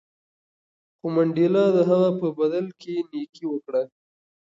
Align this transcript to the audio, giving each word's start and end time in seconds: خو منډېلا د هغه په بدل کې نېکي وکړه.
خو 0.97 1.07
منډېلا 1.15 1.65
د 1.75 1.77
هغه 1.89 2.09
په 2.19 2.27
بدل 2.39 2.65
کې 2.81 2.93
نېکي 3.11 3.43
وکړه. 3.49 3.83